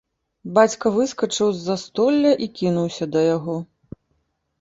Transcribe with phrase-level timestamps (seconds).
[0.57, 3.55] Бацька выскачыў з застолля і кінуўся да яго.